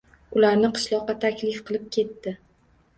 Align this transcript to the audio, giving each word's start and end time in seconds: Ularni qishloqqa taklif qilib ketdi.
Ularni 0.37 0.71
qishloqqa 0.79 1.17
taklif 1.27 1.63
qilib 1.71 1.87
ketdi. 1.99 2.39